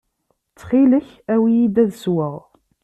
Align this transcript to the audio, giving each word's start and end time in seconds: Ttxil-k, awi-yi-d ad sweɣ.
Ttxil-k, 0.51 1.07
awi-yi-d 1.33 1.75
ad 1.83 1.91
sweɣ. 2.03 2.35